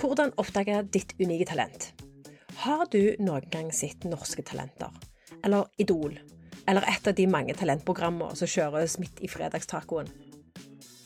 Hvordan 0.00 0.30
oppdage 0.40 0.78
ditt 0.94 1.10
unike 1.20 1.44
talent? 1.50 1.90
Har 2.62 2.86
du 2.88 3.18
noen 3.20 3.44
gang 3.52 3.66
sett 3.68 4.06
Norske 4.08 4.40
Talenter? 4.48 4.94
Eller 5.44 5.66
Idol? 5.76 6.14
Eller 6.64 6.86
et 6.88 7.08
av 7.10 7.12
de 7.18 7.26
mange 7.28 7.52
talentprogrammene 7.52 8.32
som 8.38 8.48
kjøres 8.48 8.96
midt 9.02 9.20
i 9.20 9.28
fredagstacoen? 9.28 10.08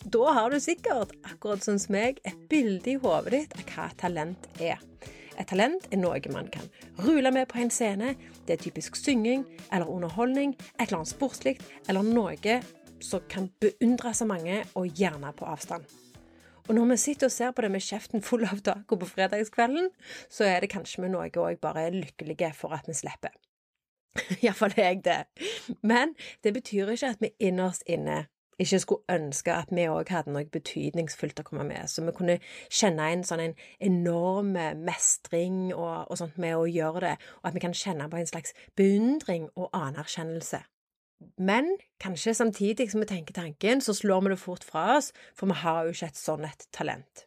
Da 0.04 0.36
har 0.36 0.54
du 0.54 0.60
sikkert, 0.62 1.16
akkurat 1.26 1.66
som 1.66 1.80
meg, 1.90 2.20
et 2.22 2.46
bilde 2.46 2.92
i 2.92 2.96
hodet 3.02 3.34
ditt 3.34 3.58
av 3.58 3.66
hva 3.72 3.88
talent 3.98 4.46
er. 4.62 4.78
Et 5.34 5.50
talent 5.50 5.90
er 5.90 5.98
noe 5.98 6.22
man 6.30 6.46
kan 6.54 6.70
rule 7.02 7.34
med 7.34 7.50
på 7.50 7.58
en 7.64 7.74
scene. 7.74 8.14
Det 8.46 8.54
er 8.54 8.62
typisk 8.62 8.94
synging 9.00 9.42
eller 9.72 9.90
underholdning, 9.90 10.54
et 10.78 10.86
eller 10.86 11.00
annet 11.00 11.16
sportslig, 11.16 11.58
eller 11.88 12.06
noe 12.06 12.62
som 13.02 13.26
kan 13.26 13.50
beundre 13.58 14.14
av 14.14 14.26
mange, 14.30 14.62
og 14.78 14.86
gjerne 14.94 15.34
på 15.34 15.50
avstand. 15.50 15.82
Og 16.68 16.74
når 16.74 16.86
vi 16.94 16.96
sitter 16.96 17.28
og 17.28 17.32
ser 17.32 17.50
på 17.52 17.62
det 17.62 17.70
med 17.70 17.84
kjeften 17.84 18.22
full 18.24 18.46
av 18.48 18.62
taco 18.64 18.96
på 18.96 19.08
fredagskvelden, 19.08 19.90
så 20.32 20.46
er 20.48 20.64
det 20.64 20.72
kanskje 20.72 21.04
vi 21.04 21.10
noe 21.12 21.28
òg 21.28 21.58
bare 21.60 21.88
er 21.88 21.98
lykkelige 21.98 22.54
for 22.56 22.72
at 22.72 22.88
vi 22.88 22.96
slipper. 22.96 23.34
Iallfall 24.42 24.72
er 24.76 24.92
jeg 24.92 25.02
det. 25.04 25.20
Men 25.82 26.14
det 26.44 26.54
betyr 26.54 26.94
ikke 26.94 27.12
at 27.12 27.20
vi 27.20 27.34
innerst 27.40 27.84
inne 27.86 28.24
ikke 28.58 28.78
skulle 28.78 29.16
ønske 29.16 29.52
at 29.52 29.72
vi 29.74 29.86
òg 29.90 30.10
hadde 30.14 30.32
noe 30.32 30.46
betydningsfullt 30.46 31.40
å 31.42 31.46
komme 31.46 31.64
med, 31.68 31.90
så 31.90 32.04
vi 32.06 32.14
kunne 32.16 32.36
kjenne 32.70 33.08
en 33.10 33.24
sånn 33.26 33.42
en 33.42 33.56
enorm 33.82 34.54
mestring 34.86 35.72
og, 35.74 36.06
og 36.06 36.20
sånt 36.20 36.38
med 36.38 36.54
å 36.56 36.68
gjøre 36.70 37.02
det, 37.02 37.16
og 37.42 37.50
at 37.50 37.56
vi 37.56 37.64
kan 37.64 37.74
kjenne 37.74 38.06
på 38.10 38.20
en 38.20 38.30
slags 38.30 38.54
beundring 38.78 39.48
og 39.54 39.74
anerkjennelse. 39.74 40.62
Men 41.38 41.68
kanskje 42.02 42.34
samtidig 42.34 42.90
som 42.90 43.02
vi 43.02 43.10
tenker 43.10 43.34
tanken, 43.36 43.80
så 43.80 43.94
slår 43.94 44.24
vi 44.24 44.34
det 44.34 44.40
fort 44.42 44.64
fra 44.64 44.96
oss, 44.96 45.12
for 45.34 45.50
vi 45.50 45.60
har 45.62 45.84
jo 45.84 45.94
ikke 45.94 46.10
et 46.12 46.20
sånn 46.20 46.44
et 46.48 46.66
talent. 46.72 47.24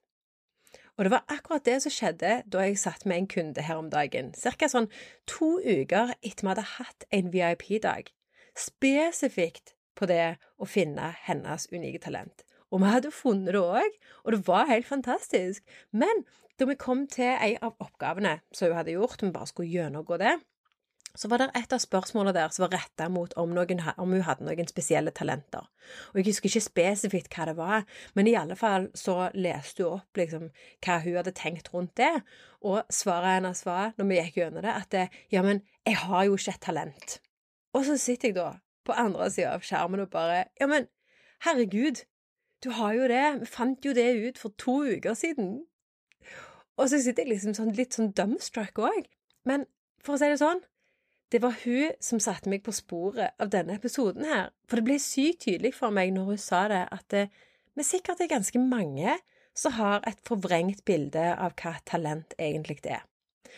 Og 0.97 1.05
det 1.05 1.13
var 1.13 1.29
akkurat 1.29 1.65
det 1.65 1.77
som 1.83 1.93
skjedde 1.93 2.31
da 2.49 2.63
jeg 2.65 2.79
satt 2.81 3.05
med 3.05 3.21
en 3.21 3.29
kunde 3.29 3.61
her 3.61 3.77
om 3.77 3.89
dagen, 3.93 4.31
ca. 4.33 4.69
sånn 4.69 4.89
to 5.29 5.57
uker 5.61 6.15
etter 6.25 6.43
vi 6.43 6.51
hadde 6.51 6.65
hatt 6.73 7.05
en 7.13 7.29
VIP-dag, 7.33 8.09
spesifikt 8.57 9.75
på 9.97 10.09
det 10.09 10.37
å 10.57 10.65
finne 10.69 11.11
hennes 11.27 11.67
unike 11.69 12.01
talent. 12.01 12.43
Og 12.73 12.81
vi 12.81 12.89
hadde 12.91 13.13
funnet 13.13 13.53
det 13.53 13.61
òg, 13.61 13.99
og 14.25 14.33
det 14.33 14.41
var 14.47 14.67
helt 14.71 14.89
fantastisk. 14.89 15.63
Men 15.91 16.25
da 16.57 16.65
vi 16.65 16.75
kom 16.79 17.05
til 17.07 17.29
en 17.29 17.61
av 17.61 17.77
oppgavene 17.83 18.39
som 18.51 18.71
hun 18.71 18.79
hadde 18.79 18.97
gjort, 18.97 19.21
vi 19.21 19.31
bare 19.31 19.49
skulle 19.49 19.71
gjennomgå 19.71 20.17
det, 20.19 20.33
så 21.17 21.29
var 21.31 21.41
det 21.41 21.47
et 21.57 21.73
av 21.73 21.81
spørsmålene 21.81 22.33
der 22.35 22.51
som 22.53 22.65
var 22.65 22.75
retta 22.77 23.07
mot 23.09 23.31
om, 23.41 23.53
noen, 23.55 23.79
om, 23.97 24.11
hun 24.13 24.25
hadde 24.25 24.45
noen 24.45 24.69
spesielle 24.69 25.13
talenter. 25.15 25.65
Og 26.11 26.19
Jeg 26.19 26.27
husker 26.29 26.49
ikke 26.49 26.65
spesifikt 26.65 27.33
hva 27.33 27.47
det 27.49 27.55
var, 27.57 27.87
men 28.13 28.29
i 28.29 28.35
alle 28.37 28.57
fall 28.59 28.89
så 28.97 29.29
leste 29.33 29.85
hun 29.85 29.97
opp 29.97 30.19
liksom 30.19 30.49
hva 30.85 30.99
hun 31.05 31.17
hadde 31.17 31.33
tenkt 31.37 31.71
rundt 31.73 31.95
det, 31.97 32.11
og 32.61 32.83
svaret 32.93 33.39
hennes 33.39 33.63
var, 33.65 33.95
når 33.97 34.09
vi 34.11 34.19
gikk 34.19 34.37
gjennom 34.41 34.65
det, 34.65 34.75
at 34.75 34.91
det, 34.93 35.07
ja, 35.33 35.41
men 35.45 35.63
jeg 35.87 35.97
har 36.03 36.27
jo 36.27 36.37
ikke 36.37 36.53
et 36.53 36.65
talent. 36.67 37.17
Og 37.73 37.87
så 37.87 37.97
sitter 38.01 38.31
jeg 38.31 38.37
da 38.37 38.51
på 38.87 38.95
andre 38.97 39.31
sida 39.33 39.55
av 39.57 39.65
skjermen 39.65 40.05
og 40.05 40.13
bare 40.13 40.45
ja, 40.59 40.69
men 40.69 40.87
herregud, 41.45 42.05
du 42.63 42.71
har 42.73 42.93
jo 42.97 43.09
det, 43.09 43.25
vi 43.41 43.49
fant 43.49 43.85
jo 43.85 43.93
det 43.93 44.07
ut 44.17 44.39
for 44.41 44.53
to 44.57 44.79
uker 44.85 45.17
siden. 45.17 45.59
Og 46.77 46.89
så 46.89 47.01
sitter 47.01 47.25
jeg 47.25 47.35
liksom 47.35 47.53
sånn, 47.57 47.73
litt 47.77 47.97
sånn 47.97 48.13
dumbstruck 48.17 48.79
òg. 48.81 49.05
Men 49.49 49.65
for 50.05 50.15
å 50.15 50.21
si 50.21 50.29
det 50.29 50.39
sånn, 50.41 50.61
det 51.31 51.41
var 51.43 51.57
hun 51.63 51.91
som 52.03 52.21
satte 52.23 52.49
meg 52.51 52.63
på 52.63 52.71
sporet 52.75 53.35
av 53.41 53.51
denne 53.51 53.75
episoden 53.75 54.27
her, 54.27 54.51
for 54.67 54.79
det 54.79 54.87
ble 54.87 54.99
sykt 55.01 55.43
tydelig 55.43 55.73
for 55.75 55.91
meg 55.93 56.13
når 56.15 56.31
hun 56.31 56.39
sa 56.41 56.67
det, 56.71 56.85
at 56.91 57.05
det, 57.11 57.25
vi 57.75 57.83
sikkert 57.83 58.23
er 58.23 58.31
ganske 58.31 58.61
mange 58.61 59.17
som 59.57 59.75
har 59.75 60.05
et 60.07 60.19
forvrengt 60.27 60.85
bilde 60.85 61.23
av 61.33 61.55
hva 61.59 61.75
talent 61.85 62.35
egentlig 62.39 62.79
er. 62.85 63.03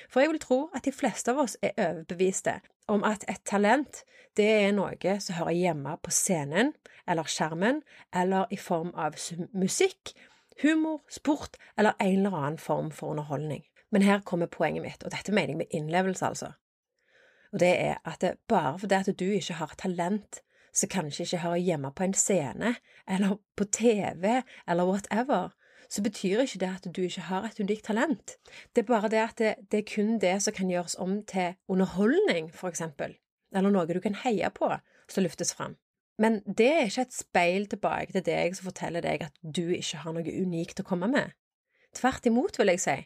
For 0.10 0.24
jeg 0.24 0.32
vil 0.32 0.42
tro 0.42 0.60
at 0.76 0.86
de 0.88 0.96
fleste 0.96 1.34
av 1.34 1.42
oss 1.44 1.58
er 1.62 1.76
overbeviste 1.76 2.60
om 2.90 3.04
at 3.06 3.26
et 3.30 3.42
talent, 3.46 4.04
det 4.38 4.48
er 4.48 4.74
noe 4.74 5.18
som 5.22 5.38
hører 5.38 5.58
hjemme 5.58 5.98
på 6.02 6.14
scenen 6.16 6.72
eller 7.10 7.30
skjermen, 7.30 7.84
eller 8.16 8.50
i 8.54 8.58
form 8.58 8.94
av 8.96 9.18
musikk, 9.54 10.14
humor, 10.64 11.02
sport 11.10 11.58
eller 11.78 11.98
en 12.00 12.26
eller 12.26 12.38
annen 12.38 12.62
form 12.62 12.90
for 12.94 13.14
underholdning. 13.14 13.66
Men 13.92 14.06
her 14.06 14.22
kommer 14.22 14.50
poenget 14.52 14.86
mitt, 14.86 15.04
og 15.04 15.12
dette 15.14 15.34
mener 15.34 15.54
jeg 15.54 15.62
med 15.64 15.76
innlevelse, 15.76 16.26
altså 16.26 16.54
og 17.54 17.60
det 17.60 17.72
er 17.82 17.98
at 18.06 18.22
det, 18.22 18.36
bare 18.48 18.80
fordi 18.80 18.96
at 18.96 19.20
du 19.20 19.26
ikke 19.26 19.58
har 19.60 19.74
talent 19.78 20.42
som 20.74 20.90
kanskje 20.90 21.26
ikke 21.26 21.42
hører 21.44 21.64
hjemme 21.66 21.92
på 21.96 22.04
en 22.04 22.14
scene, 22.14 22.76
eller 23.08 23.40
på 23.58 23.66
TV, 23.66 24.42
eller 24.68 24.86
whatever, 24.86 25.50
så 25.90 26.04
betyr 26.04 26.44
ikke 26.44 26.60
det 26.60 26.70
at 26.70 26.96
du 26.96 27.02
ikke 27.02 27.22
har 27.22 27.48
et 27.48 27.60
unikt 27.60 27.86
talent. 27.86 28.38
Det 28.76 28.84
er 28.84 28.88
bare 28.88 29.10
det 29.10 29.18
at 29.24 29.38
det, 29.38 29.56
det 29.72 29.80
er 29.80 29.96
kun 29.96 30.20
det 30.22 30.36
som 30.44 30.54
kan 30.54 30.70
gjøres 30.70 30.96
om 30.96 31.24
til 31.26 31.56
underholdning, 31.68 32.54
for 32.54 32.70
eksempel, 32.70 33.18
eller 33.56 33.74
noe 33.74 33.90
du 33.90 34.00
kan 34.00 34.16
heie 34.24 34.50
på, 34.54 34.70
som 35.10 35.26
løftes 35.26 35.54
fram. 35.54 35.76
Men 36.20 36.42
det 36.46 36.68
er 36.68 36.86
ikke 36.86 37.08
et 37.08 37.16
speil 37.16 37.66
tilbake 37.72 38.14
til 38.14 38.26
deg 38.26 38.56
som 38.56 38.68
forteller 38.68 39.02
deg 39.02 39.24
at 39.24 39.38
du 39.42 39.70
ikke 39.72 40.04
har 40.04 40.14
noe 40.14 40.42
unikt 40.42 40.82
å 40.82 40.86
komme 40.86 41.08
med. 41.08 41.32
Tvert 41.96 42.28
imot, 42.30 42.60
vil 42.60 42.70
jeg 42.76 42.84
si. 42.84 42.98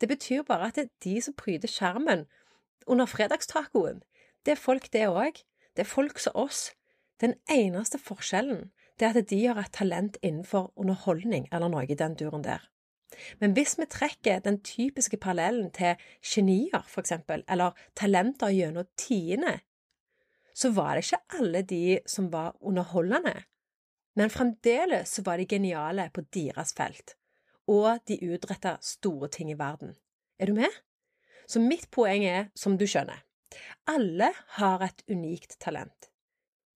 Det 0.00 0.08
betyr 0.10 0.42
bare 0.44 0.68
at 0.68 0.76
det 0.76 0.88
er 0.88 1.04
de 1.06 1.20
som 1.24 1.36
pryder 1.38 1.70
skjermen, 1.70 2.26
under 2.86 3.06
fredagstacoen. 3.06 4.02
Det 4.44 4.56
er 4.56 4.60
folk, 4.60 4.92
det 4.92 5.08
òg. 5.08 5.42
Det 5.76 5.84
er 5.84 5.90
folk 5.90 6.18
som 6.18 6.36
oss. 6.36 6.70
Den 7.20 7.34
eneste 7.50 7.98
forskjellen 7.98 8.70
det 8.96 9.06
er 9.08 9.18
at 9.20 9.28
de 9.28 9.42
har 9.44 9.58
et 9.60 9.72
talent 9.76 10.16
innenfor 10.24 10.70
underholdning 10.76 11.48
eller 11.52 11.68
noe 11.72 11.84
i 11.84 11.98
den 11.98 12.16
duren 12.16 12.44
der. 12.44 12.62
Men 13.40 13.52
hvis 13.56 13.76
vi 13.78 13.86
trekker 13.88 14.40
den 14.44 14.58
typiske 14.64 15.16
parallellen 15.20 15.70
til 15.72 16.00
genier, 16.24 16.82
for 16.88 17.04
eksempel, 17.04 17.44
eller 17.48 17.76
talenter 17.96 18.52
gjennom 18.52 18.88
tiende, 18.98 19.58
så 20.56 20.72
var 20.72 20.96
det 20.96 21.04
ikke 21.04 21.38
alle 21.40 21.62
de 21.62 21.98
som 22.08 22.30
var 22.32 22.56
underholdende, 22.60 23.34
men 24.16 24.32
fremdeles 24.32 25.12
så 25.12 25.22
var 25.22 25.36
de 25.36 25.46
geniale 25.46 26.08
på 26.12 26.24
deres 26.32 26.72
felt, 26.76 27.16
og 27.68 28.00
de 28.08 28.16
utretta 28.32 28.76
store 28.80 29.28
ting 29.28 29.52
i 29.52 29.58
verden. 29.58 29.94
Er 30.40 30.46
du 30.46 30.54
med? 30.56 30.72
Så 31.46 31.62
mitt 31.62 31.88
poeng 31.94 32.24
er, 32.26 32.48
som 32.58 32.76
du 32.78 32.86
skjønner, 32.90 33.22
alle 33.86 34.32
har 34.58 34.82
et 34.82 35.02
unikt 35.10 35.58
talent. 35.62 36.10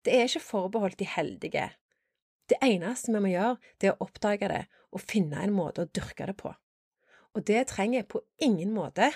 Det 0.04 0.14
er 0.14 0.28
ikke 0.28 0.44
forbeholdt 0.44 0.98
de 1.00 1.08
heldige. 1.08 1.70
Det 2.48 2.58
eneste 2.64 3.12
vi 3.12 3.20
må 3.20 3.32
gjøre, 3.32 3.56
det 3.80 3.90
er 3.90 3.96
å 3.96 4.06
oppdage 4.08 4.50
det 4.52 4.64
og 4.92 5.04
finne 5.04 5.40
en 5.44 5.56
måte 5.56 5.84
å 5.84 5.90
dyrke 5.92 6.28
det 6.28 6.36
på. 6.40 6.52
Og 7.36 7.44
det 7.48 7.66
trenger 7.72 8.06
på 8.08 8.22
ingen 8.44 8.72
måte 8.76 9.10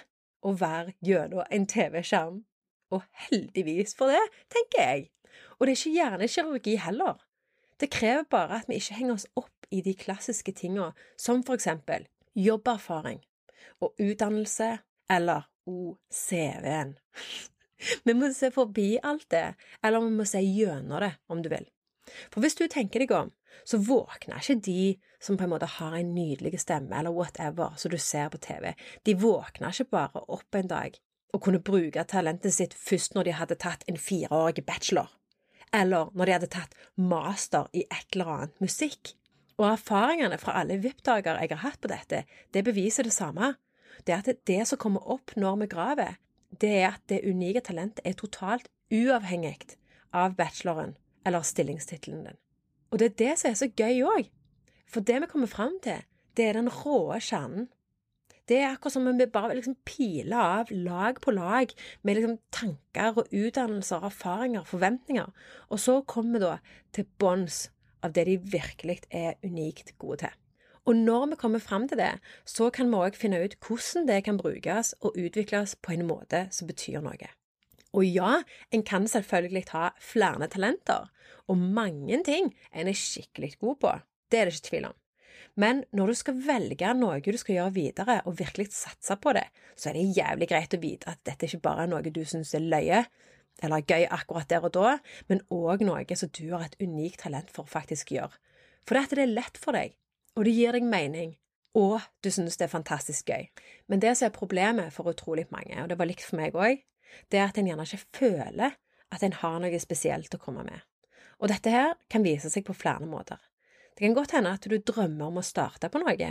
å 0.45 0.53
være 0.59 0.95
gjennom 1.05 1.47
en 1.49 1.67
TV-skjerm. 1.69 2.43
Og 2.93 3.05
heldigvis 3.29 3.97
for 3.97 4.13
det, 4.13 4.21
tenker 4.53 4.83
jeg. 4.83 5.07
Og 5.57 5.65
det 5.65 5.73
er 5.73 5.79
ikke 5.79 5.97
hjernekirurgi 5.97 6.77
heller. 6.85 7.21
Det 7.81 7.89
krever 7.91 8.29
bare 8.31 8.61
at 8.61 8.69
vi 8.69 8.77
ikke 8.79 8.99
henger 8.99 9.17
oss 9.17 9.29
opp 9.37 9.69
i 9.73 9.81
de 9.81 9.95
klassiske 9.97 10.53
tingene, 10.53 10.93
som 11.17 11.41
for 11.47 11.57
eksempel 11.57 12.05
jobberfaring 12.37 13.23
og 13.83 13.97
utdannelse 14.01 14.75
eller 15.13 15.47
OCV-en. 15.69 16.97
Vi 18.05 18.15
må 18.15 18.31
se 18.35 18.53
forbi 18.55 18.97
alt 19.03 19.29
det, 19.35 19.55
eller 19.83 20.05
vi 20.05 20.11
må 20.15 20.25
se 20.29 20.39
gjennom 20.39 21.01
det, 21.03 21.17
om 21.27 21.41
du 21.43 21.49
vil. 21.51 21.65
For 22.31 22.43
hvis 22.45 22.55
du 22.55 22.69
tenker 22.71 23.03
deg 23.03 23.15
om, 23.17 23.33
så 23.67 23.81
våkner 23.83 24.39
ikke 24.39 24.61
de 24.63 24.85
som 25.23 25.39
på 25.39 25.47
en 25.47 25.51
måte 25.51 25.69
har 25.79 25.97
en 25.99 26.13
nydelig 26.15 26.61
stemme, 26.63 26.95
eller 26.99 27.15
whatever, 27.15 27.75
som 27.79 27.91
du 27.91 27.99
ser 27.99 28.31
på 28.31 28.39
TV. 28.43 28.73
De 29.03 29.17
våkner 29.19 29.75
ikke 29.75 29.91
bare 29.97 30.23
opp 30.31 30.59
en 30.59 30.71
dag 30.71 30.99
og 31.33 31.43
kunne 31.47 31.63
bruke 31.65 32.05
talentet 32.07 32.55
sitt 32.55 32.77
først 32.77 33.17
når 33.17 33.29
de 33.29 33.37
hadde 33.39 33.59
tatt 33.63 33.85
en 33.89 33.99
fireårig 33.99 34.65
bachelor, 34.69 35.11
eller 35.73 36.13
når 36.15 36.29
de 36.29 36.37
hadde 36.37 36.53
tatt 36.55 36.79
master 37.01 37.71
i 37.73 37.87
et 37.89 38.09
eller 38.13 38.33
annet 38.37 38.63
musikk. 38.63 39.15
Og 39.61 39.69
erfaringene 39.73 40.39
fra 40.41 40.59
alle 40.61 40.79
VIP-dager 40.83 41.39
jeg 41.41 41.55
har 41.55 41.65
hatt 41.67 41.81
på 41.81 41.91
dette, 41.91 42.25
det 42.53 42.67
beviser 42.67 43.09
det 43.09 43.15
samme 43.17 43.55
det 44.07 44.15
er 44.15 44.23
at 44.23 44.47
det 44.49 44.63
som 44.69 44.81
kommer 44.81 45.05
opp 45.15 45.35
når 45.37 45.63
vi 45.63 45.71
graver, 45.75 46.17
det 46.61 46.73
er 46.83 46.89
at 46.93 47.05
det 47.09 47.23
unike 47.25 47.63
talentet 47.65 48.03
er 48.05 48.17
totalt 48.19 48.69
uavhengig 48.93 49.77
av 50.13 50.37
bacheloren 50.37 50.97
eller 51.27 51.45
stillingstittelen 51.47 52.27
din. 52.27 52.41
Og 52.93 53.01
det 53.01 53.13
er 53.13 53.19
det 53.21 53.37
som 53.41 53.51
er 53.51 53.61
så 53.61 53.71
gøy 53.71 54.03
òg, 54.05 54.27
for 54.91 55.01
det 55.01 55.23
vi 55.23 55.31
kommer 55.31 55.49
fram 55.49 55.79
til, 55.85 56.03
det 56.37 56.49
er 56.49 56.59
den 56.59 56.69
råe 56.73 57.21
kjernen. 57.21 57.71
Det 58.49 58.59
er 58.59 58.73
akkurat 58.73 58.97
som 58.97 59.07
om 59.07 59.19
vi 59.21 59.29
bare 59.31 59.55
liksom 59.55 59.79
piler 59.87 60.37
av 60.37 60.73
lag 60.75 61.21
på 61.23 61.33
lag 61.33 61.71
med 62.03 62.19
liksom 62.19 62.37
tanker 62.53 63.23
og 63.23 63.31
utdannelser, 63.31 64.03
erfaringer, 64.11 64.67
forventninger, 64.69 65.31
og 65.71 65.81
så 65.81 66.01
kommer 66.03 66.37
vi 66.37 66.45
da 66.45 66.57
til 66.93 67.09
bunns 67.23 67.69
av 68.03 68.13
det 68.17 68.27
de 68.27 68.37
virkelig 68.53 68.99
er 69.15 69.39
unikt 69.47 69.95
gode 70.03 70.25
til. 70.25 70.42
Og 70.87 70.99
når 70.99 71.29
vi 71.31 71.39
kommer 71.39 71.63
fram 71.63 71.87
til 71.89 72.01
det, 72.01 72.17
så 72.45 72.71
kan 72.75 72.91
vi 72.91 72.99
òg 72.99 73.19
finne 73.19 73.39
ut 73.45 73.55
hvordan 73.63 74.09
det 74.09 74.23
kan 74.27 74.41
brukes 74.41 74.95
og 75.01 75.19
utvikles 75.19 75.77
på 75.79 75.95
en 75.95 76.09
måte 76.09 76.49
som 76.51 76.71
betyr 76.71 77.05
noe. 77.05 77.31
Og 77.93 78.09
ja, 78.09 78.41
en 78.73 78.83
kan 78.83 79.07
selvfølgelig 79.07 79.67
ha 79.75 79.91
flere 80.01 80.49
talenter, 80.49 81.11
og 81.47 81.61
mange 81.61 82.19
ting 82.25 82.51
en 82.73 82.89
er 82.89 82.99
skikkelig 82.99 83.55
god 83.61 83.79
på, 83.85 83.95
det 84.33 84.41
er 84.41 84.49
det 84.49 84.57
ikke 84.57 84.69
tvil 84.71 84.91
om. 84.91 84.99
Men 85.61 85.83
når 85.93 86.09
du 86.09 86.17
skal 86.17 86.39
velge 86.47 86.95
noe 86.97 87.21
du 87.21 87.37
skal 87.37 87.59
gjøre 87.59 87.75
videre, 87.77 88.21
og 88.25 88.39
virkelig 88.39 88.73
satse 88.73 89.19
på 89.21 89.35
det, 89.37 89.45
så 89.77 89.91
er 89.91 89.99
det 89.99 90.17
jævlig 90.17 90.49
greit 90.49 90.75
å 90.75 90.81
vite 90.81 91.13
at 91.13 91.21
dette 91.29 91.47
ikke 91.47 91.67
bare 91.69 91.85
er 91.85 91.93
noe 91.93 92.03
du 92.15 92.25
syns 92.25 92.55
er 92.57 92.65
løye 92.65 93.05
eller 93.63 93.85
gøy 93.85 94.07
akkurat 94.09 94.49
der 94.49 94.65
og 94.65 94.73
da, 94.75 94.97
men 95.29 95.43
òg 95.53 95.85
noe 95.85 96.17
som 96.17 96.31
du 96.33 96.47
har 96.55 96.65
et 96.65 96.79
unikt 96.81 97.21
talent 97.23 97.53
for 97.53 97.67
å 97.67 97.73
faktisk 97.75 98.15
gjøre. 98.17 98.33
For 98.89 98.97
det 98.97 99.21
er 99.21 99.31
lett 99.31 99.61
for 99.61 99.77
deg, 99.77 99.93
og 100.37 100.47
det 100.47 100.55
gir 100.57 100.77
deg 100.77 100.87
mening, 100.89 101.35
og 101.77 102.01
du 102.25 102.31
synes 102.31 102.57
det 102.61 102.67
er 102.67 102.73
fantastisk 102.73 103.29
gøy. 103.29 103.49
Men 103.89 104.01
det 104.01 104.15
som 104.19 104.29
er 104.29 104.37
problemet 104.37 104.93
for 104.93 105.09
utrolig 105.09 105.47
mange, 105.53 105.77
og 105.83 105.89
det 105.89 105.99
var 105.99 106.09
likt 106.09 106.25
for 106.25 106.41
meg 106.41 106.57
òg, 106.57 106.83
det 107.33 107.41
er 107.41 107.49
at 107.49 107.59
en 107.61 107.69
gjerne 107.69 107.87
ikke 107.89 108.19
føler 108.19 108.77
at 109.13 109.25
en 109.25 109.37
har 109.43 109.59
noe 109.61 109.81
spesielt 109.81 110.35
å 110.35 110.41
komme 110.41 110.65
med. 110.65 110.81
Og 111.41 111.51
dette 111.53 111.73
her 111.73 111.97
kan 112.13 112.25
vise 112.25 112.51
seg 112.53 112.65
på 112.65 112.77
flere 112.77 113.09
måter. 113.09 113.41
Det 113.93 114.07
kan 114.07 114.17
godt 114.17 114.37
hende 114.37 114.55
at 114.57 114.69
du 114.69 114.79
drømmer 114.79 115.29
om 115.29 115.41
å 115.41 115.45
starte 115.45 115.91
på 115.93 116.01
noe, 116.01 116.31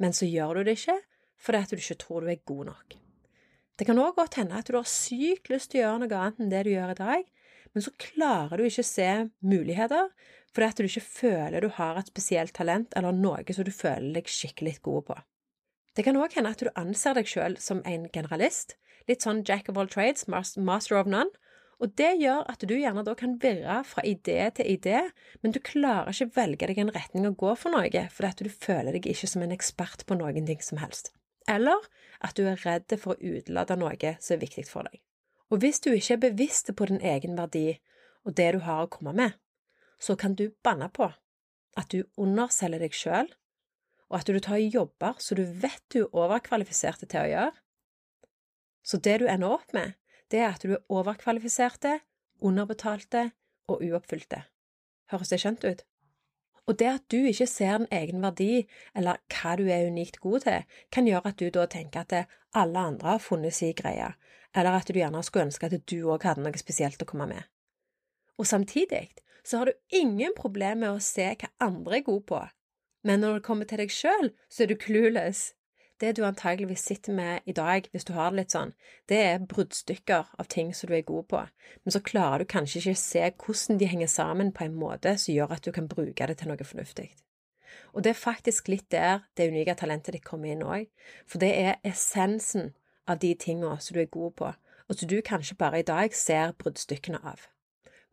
men 0.00 0.16
så 0.16 0.28
gjør 0.28 0.60
du 0.60 0.68
det 0.68 0.78
ikke 0.80 1.00
fordi 1.36 1.58
at 1.60 1.72
du 1.72 1.76
ikke 1.76 1.98
tror 2.00 2.24
du 2.24 2.30
er 2.32 2.44
god 2.48 2.70
nok. 2.70 2.94
Det 3.76 3.84
kan 3.84 3.98
òg 4.00 4.14
godt 4.16 4.38
hende 4.40 4.56
at 4.56 4.70
du 4.70 4.78
har 4.78 4.88
sykt 4.88 5.50
lyst 5.52 5.72
til 5.72 5.82
å 5.82 5.84
gjøre 5.84 5.98
noe 6.04 6.20
annet 6.20 6.40
enn 6.40 6.52
det 6.52 6.62
du 6.64 6.70
gjør 6.72 6.94
i 6.94 7.00
dag, 7.00 7.26
men 7.74 7.84
så 7.84 7.92
klarer 8.00 8.56
du 8.56 8.64
ikke 8.64 8.84
å 8.86 8.88
se 8.88 9.10
muligheter 9.44 10.08
fordi 10.56 10.72
at 10.72 10.78
du 10.80 10.88
ikke 10.88 11.04
føler 11.04 11.60
du 11.60 11.68
har 11.76 11.98
et 12.00 12.08
spesielt 12.08 12.54
talent 12.56 12.94
eller 12.96 13.12
noe 13.12 13.44
som 13.52 13.66
du 13.66 13.72
føler 13.74 14.14
deg 14.16 14.30
skikkelig 14.32 14.78
god 14.86 15.02
på. 15.10 15.16
Det 15.96 16.04
kan 16.04 16.16
òg 16.16 16.32
hende 16.36 16.52
at 16.52 16.62
du 16.64 16.72
anser 16.76 17.16
deg 17.16 17.28
selv 17.28 17.60
som 17.60 17.82
en 17.88 18.08
generalist, 18.12 18.78
litt 19.08 19.24
sånn 19.24 19.44
jack 19.48 19.68
of 19.68 19.76
all 19.76 19.88
trades, 19.88 20.24
master 20.28 20.96
of 20.96 21.08
none, 21.08 21.32
og 21.76 21.92
det 22.00 22.14
gjør 22.22 22.46
at 22.48 22.64
du 22.64 22.72
gjerne 22.72 23.04
da 23.04 23.12
kan 23.16 23.36
virre 23.40 23.82
fra 23.84 24.04
idé 24.08 24.38
til 24.56 24.68
idé, 24.78 25.02
men 25.42 25.52
du 25.52 25.60
klarer 25.60 26.08
ikke 26.12 26.32
velge 26.38 26.68
deg 26.70 26.80
en 26.80 26.92
retning 26.94 27.28
å 27.28 27.34
gå 27.36 27.52
for 27.60 27.74
noe 27.74 28.06
fordi 28.12 28.30
at 28.30 28.40
du 28.40 28.52
føler 28.52 28.96
deg 28.96 29.08
ikke 29.12 29.28
som 29.28 29.44
en 29.44 29.52
ekspert 29.52 30.06
på 30.08 30.16
noen 30.16 30.48
ting 30.48 30.62
som 30.64 30.80
helst. 30.80 31.12
Eller 31.48 31.84
at 32.24 32.36
du 32.36 32.46
er 32.48 32.60
redd 32.64 32.96
for 32.96 33.14
å 33.14 33.20
utelate 33.20 33.76
noe 33.76 34.16
som 34.16 34.36
er 34.38 34.42
viktig 34.42 34.64
for 34.70 34.88
deg. 34.88 35.02
Og 35.52 35.60
hvis 35.62 35.82
du 35.84 35.92
ikke 35.92 36.16
er 36.16 36.24
bevisst 36.30 36.72
på 36.74 36.88
din 36.88 37.04
egen 37.04 37.36
verdi 37.38 37.76
og 38.26 38.34
det 38.40 38.54
du 38.56 38.64
har 38.64 38.86
å 38.86 38.90
komme 38.90 39.12
med, 39.14 39.36
så 39.98 40.16
kan 40.16 40.34
du 40.34 40.50
banne 40.64 40.88
på 40.92 41.10
at 41.76 41.92
du 41.92 42.04
underselger 42.16 42.80
deg 42.80 42.96
sjøl, 42.96 43.28
og 44.08 44.20
at 44.20 44.30
du 44.30 44.38
tar 44.40 44.60
jobber 44.62 45.18
som 45.22 45.38
du 45.38 45.44
vet 45.44 45.82
du 45.92 46.04
er 46.04 46.14
overkvalifiserte 46.14 47.08
til 47.10 47.24
å 47.24 47.30
gjøre. 47.30 47.62
Så 48.86 49.00
det 49.02 49.18
du 49.20 49.26
ender 49.26 49.56
opp 49.56 49.74
med, 49.74 49.96
det 50.30 50.42
er 50.42 50.52
at 50.52 50.62
du 50.62 50.76
er 50.76 50.84
overkvalifiserte, 50.92 51.98
underbetalte 52.40 53.30
og 53.70 53.82
uoppfylte. 53.82 54.44
Høres 55.10 55.32
det 55.32 55.40
skjønt 55.42 55.66
ut? 55.66 55.82
Og 56.66 56.78
det 56.78 56.88
at 56.90 57.04
du 57.10 57.18
ikke 57.28 57.46
ser 57.46 57.76
en 57.76 57.90
egen 57.94 58.22
verdi, 58.22 58.66
eller 58.94 59.20
hva 59.30 59.54
du 59.58 59.66
er 59.70 59.86
unikt 59.86 60.18
god 60.22 60.46
til, 60.46 60.64
kan 60.90 61.06
gjøre 61.06 61.30
at 61.30 61.38
du 61.38 61.50
da 61.54 61.66
tenker 61.70 62.02
at 62.02 62.32
alle 62.58 62.86
andre 62.90 63.14
har 63.14 63.22
funnet 63.22 63.54
sin 63.54 63.74
greie, 63.78 64.08
eller 64.54 64.78
at 64.78 64.88
du 64.90 64.98
gjerne 64.98 65.22
skulle 65.22 65.46
ønske 65.46 65.68
at 65.68 65.86
du 65.86 65.98
òg 66.10 66.26
hadde 66.26 66.42
noe 66.42 66.58
spesielt 66.58 67.02
å 67.02 67.08
komme 67.08 67.28
med. 67.30 67.46
Og 68.38 68.48
samtidig 68.50 69.04
så 69.46 69.60
har 69.60 69.70
du 69.70 69.98
ingen 70.02 70.34
problemer 70.36 70.80
med 70.82 70.96
å 70.96 71.02
se 71.02 71.28
hva 71.38 71.52
andre 71.62 72.00
er 72.00 72.06
gode 72.08 72.26
på, 72.26 72.40
men 73.06 73.22
når 73.22 73.38
det 73.38 73.46
kommer 73.46 73.68
til 73.70 73.78
deg 73.78 73.94
sjøl, 73.94 74.32
så 74.50 74.64
er 74.64 74.72
du 74.72 74.80
clueless 74.80 75.52
det 76.00 76.16
du 76.16 76.24
antageligvis 76.24 76.84
sitter 76.84 77.12
med 77.12 77.40
i 77.46 77.52
dag, 77.52 77.88
hvis 77.90 78.04
du 78.04 78.12
har 78.12 78.30
det 78.30 78.36
litt 78.40 78.54
sånn, 78.54 78.72
det 79.08 79.20
er 79.30 79.44
bruddstykker 79.48 80.32
av 80.38 80.48
ting 80.52 80.74
som 80.74 80.90
du 80.90 80.96
er 80.96 81.06
god 81.08 81.28
på, 81.30 81.40
men 81.84 81.94
så 81.94 82.02
klarer 82.04 82.44
du 82.44 82.50
kanskje 82.52 82.82
ikke 82.82 83.00
se 83.00 83.22
hvordan 83.30 83.80
de 83.80 83.88
henger 83.88 84.10
sammen 84.12 84.52
på 84.52 84.66
en 84.66 84.76
måte 84.76 85.14
som 85.16 85.34
gjør 85.34 85.56
at 85.56 85.64
du 85.64 85.72
kan 85.72 85.88
bruke 85.88 86.28
det 86.28 86.36
til 86.40 86.52
noe 86.52 86.68
fornuftig. 86.68 87.08
Og 87.96 88.04
det 88.04 88.12
er 88.12 88.20
faktisk 88.20 88.68
litt 88.68 88.90
der 88.92 89.24
det 89.36 89.48
unike 89.48 89.76
talentet 89.80 90.16
ditt 90.16 90.24
kommer 90.24 90.52
inn 90.52 90.64
òg, 90.64 90.88
for 91.24 91.40
det 91.40 91.52
er 91.56 91.80
essensen 91.84 92.74
av 93.08 93.22
de 93.22 93.32
tingene 93.34 93.80
som 93.80 93.96
du 93.96 94.02
er 94.04 94.12
god 94.12 94.36
på, 94.36 94.52
og 94.86 94.98
som 94.98 95.08
du 95.08 95.20
kanskje 95.24 95.56
bare 95.56 95.80
i 95.80 95.86
dag 95.86 96.14
ser 96.14 96.52
bruddstykkene 96.60 97.22
av. 97.24 97.48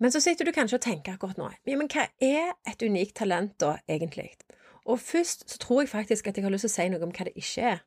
Men 0.04 0.12
så 0.12 0.20
sitter 0.20 0.44
du 0.44 0.52
kanskje 0.52 0.82
og 0.82 0.84
tenker 0.84 1.16
akkurat 1.16 1.38
nå, 1.40 1.48
men 1.80 1.88
hva 1.88 2.10
er 2.20 2.52
et 2.68 2.84
unikt 2.84 3.16
talent 3.22 3.56
da, 3.64 3.78
egentlig? 3.88 4.34
Og 4.84 5.00
først 5.00 5.46
så 5.48 5.60
tror 5.64 5.82
jeg 5.82 5.94
faktisk 5.94 6.28
at 6.28 6.38
jeg 6.38 6.44
har 6.44 6.52
lyst 6.52 6.68
til 6.68 6.74
å 6.74 6.76
si 6.76 6.88
noe 6.92 7.06
om 7.06 7.14
hva 7.16 7.28
det 7.30 7.38
ikke 7.40 7.70
er. 7.70 7.80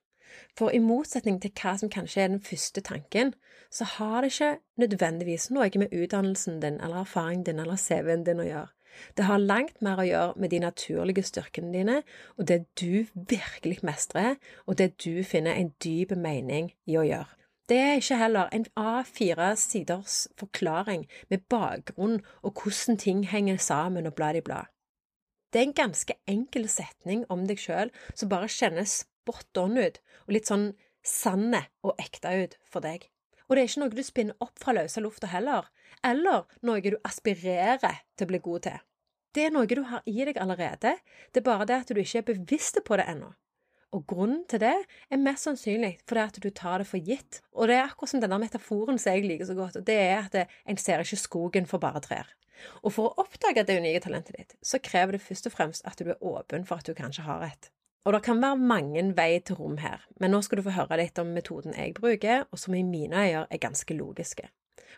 For 0.57 0.73
i 0.73 0.81
motsetning 0.81 1.37
til 1.43 1.53
hva 1.61 1.75
som 1.77 1.93
kanskje 1.93 2.23
er 2.23 2.33
den 2.33 2.41
første 2.45 2.81
tanken, 2.81 3.35
så 3.69 3.85
har 3.99 4.25
det 4.25 4.33
ikke 4.33 4.57
nødvendigvis 4.81 5.51
noe 5.53 5.69
med 5.83 5.93
utdannelsen 5.93 6.63
din 6.65 6.81
eller 6.81 7.03
erfaringen 7.05 7.45
din 7.45 7.61
eller 7.61 7.77
CV-en 7.81 8.25
din 8.25 8.41
å 8.41 8.49
gjøre. 8.49 8.73
Det 9.17 9.29
har 9.29 9.43
langt 9.43 9.83
mer 9.85 10.01
å 10.01 10.09
gjøre 10.09 10.41
med 10.41 10.55
de 10.55 10.63
naturlige 10.65 11.27
styrkene 11.29 11.73
dine, 11.75 11.99
og 12.41 12.49
det 12.49 12.63
du 12.81 13.05
virkelig 13.13 13.83
mestrer, 13.85 14.39
og 14.65 14.79
det 14.81 14.95
du 15.05 15.21
finner 15.21 15.53
en 15.53 15.75
dyp 15.85 16.17
mening 16.17 16.73
i 16.89 16.97
å 16.97 17.05
gjøre. 17.05 17.36
Det 17.69 17.77
er 17.77 17.97
ikke 17.99 18.17
heller 18.21 18.51
en 18.55 18.67
A4 18.79 19.55
siders 19.59 20.29
forklaring 20.39 21.07
med 21.31 21.39
bakgrunn 21.51 22.21
og 22.43 22.61
hvordan 22.63 22.97
ting 22.97 23.25
henger 23.27 23.57
sammen 23.57 24.07
og 24.07 24.15
blad 24.15 24.37
i 24.39 24.41
blad. 24.41 24.71
Det 25.53 25.59
er 25.59 25.67
en 25.67 25.73
ganske 25.73 26.15
enkel 26.31 26.69
setning 26.69 27.25
om 27.29 27.43
deg 27.49 27.59
sjøl 27.59 27.91
som 28.15 28.31
bare 28.31 28.51
kjennes 28.53 29.01
spot 29.03 29.59
on 29.59 29.79
ut, 29.79 29.99
og 30.27 30.35
litt 30.37 30.47
sånn 30.47 30.69
sanne 31.03 31.65
og 31.83 31.99
ekte 31.99 32.31
ut 32.45 32.55
for 32.71 32.87
deg. 32.87 33.09
Og 33.49 33.57
det 33.57 33.65
er 33.65 33.71
ikke 33.71 33.83
noe 33.83 33.95
du 33.95 34.03
spinner 34.07 34.47
opp 34.47 34.63
fra 34.63 34.75
løse 34.77 35.03
lufta 35.03 35.31
heller, 35.33 35.67
eller 36.07 36.47
noe 36.63 36.83
du 36.87 36.99
aspirerer 37.03 38.03
til 38.15 38.29
å 38.29 38.31
bli 38.31 38.43
god 38.47 38.67
til. 38.69 38.79
Det 39.35 39.49
er 39.49 39.55
noe 39.55 39.67
du 39.67 39.83
har 39.91 40.07
i 40.07 40.21
deg 40.23 40.39
allerede, 40.39 40.95
det 41.35 41.43
er 41.43 41.51
bare 41.51 41.67
det 41.67 41.81
at 41.83 41.91
du 41.91 41.99
ikke 41.99 42.23
er 42.23 42.31
bevisst 42.31 42.79
på 42.87 43.01
det 43.01 43.11
ennå. 43.11 43.33
Og 43.95 44.03
grunnen 44.11 44.43
til 44.51 44.61
det 44.61 44.75
er 44.75 45.21
mest 45.23 45.47
sannsynlig 45.47 45.93
fordi 46.09 46.25
at 46.25 46.41
du 46.43 46.49
tar 46.51 46.83
det 46.83 46.89
for 46.91 47.03
gitt. 47.03 47.41
Og 47.55 47.71
det 47.71 47.79
er 47.79 47.87
akkurat 47.87 48.13
som 48.13 48.25
denne 48.25 48.41
metaforen 48.43 48.99
som 48.99 49.15
jeg 49.15 49.29
liker 49.29 49.49
så 49.49 49.57
godt, 49.59 49.79
og 49.81 49.87
det 49.87 50.01
er 50.09 50.19
at 50.25 50.59
en 50.67 50.81
ser 50.81 51.05
ikke 51.05 51.21
skogen 51.21 51.71
for 51.71 51.83
bare 51.83 52.03
trær. 52.05 52.35
Og 52.83 52.93
for 52.97 53.09
å 53.09 53.25
oppdage 53.25 53.67
det 53.69 53.79
unike 53.79 54.03
talentet 54.07 54.37
ditt, 54.37 54.55
så 54.65 54.81
krever 54.83 55.17
det 55.17 55.25
først 55.25 55.49
og 55.49 55.55
fremst 55.55 55.89
at 55.89 56.01
du 56.01 56.11
er 56.11 56.23
åpen 56.25 56.67
for 56.69 56.81
at 56.81 56.89
du 56.89 56.97
kanskje 56.97 57.27
har 57.27 57.45
et. 57.47 57.71
Og 58.07 58.15
det 58.15 58.23
kan 58.23 58.41
være 58.43 58.63
mange 58.63 59.03
veier 59.19 59.43
til 59.43 59.59
rom 59.59 59.81
her, 59.83 60.05
men 60.23 60.31
nå 60.31 60.39
skal 60.47 60.61
du 60.61 60.67
få 60.69 60.77
høre 60.77 61.01
litt 61.01 61.19
om 61.19 61.33
metoden 61.35 61.75
jeg 61.75 61.97
bruker, 61.97 62.47
og 62.51 62.61
som 62.63 62.77
i 62.79 62.85
mine 62.87 63.19
øyne 63.27 63.47
er 63.51 63.63
ganske 63.63 63.97
logiske. 63.99 64.47